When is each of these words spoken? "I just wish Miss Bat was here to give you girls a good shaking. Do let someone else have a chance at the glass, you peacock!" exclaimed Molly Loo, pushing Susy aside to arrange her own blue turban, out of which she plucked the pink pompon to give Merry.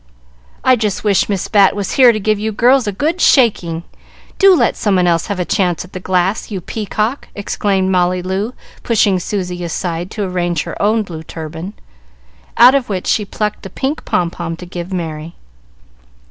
"I 0.63 0.75
just 0.77 1.03
wish 1.03 1.29
Miss 1.29 1.47
Bat 1.47 1.75
was 1.75 1.91
here 1.91 2.11
to 2.11 2.19
give 2.19 2.39
you 2.39 2.51
girls 2.51 2.87
a 2.87 2.91
good 2.91 3.21
shaking. 3.21 3.83
Do 4.39 4.55
let 4.55 4.75
someone 4.75 5.05
else 5.05 5.27
have 5.27 5.39
a 5.39 5.45
chance 5.45 5.85
at 5.85 5.93
the 5.93 5.99
glass, 5.99 6.49
you 6.49 6.59
peacock!" 6.59 7.27
exclaimed 7.35 7.91
Molly 7.91 8.23
Loo, 8.23 8.55
pushing 8.81 9.19
Susy 9.19 9.63
aside 9.63 10.09
to 10.09 10.23
arrange 10.23 10.63
her 10.63 10.81
own 10.81 11.03
blue 11.03 11.21
turban, 11.21 11.73
out 12.57 12.73
of 12.73 12.89
which 12.89 13.05
she 13.05 13.25
plucked 13.25 13.61
the 13.61 13.69
pink 13.69 14.03
pompon 14.03 14.55
to 14.57 14.65
give 14.65 14.91
Merry. 14.91 15.35